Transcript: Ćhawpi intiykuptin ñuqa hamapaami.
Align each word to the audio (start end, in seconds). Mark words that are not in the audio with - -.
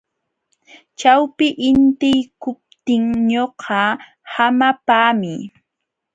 Ćhawpi 0.99 1.45
intiykuptin 1.69 3.03
ñuqa 3.29 3.81
hamapaami. 4.33 5.33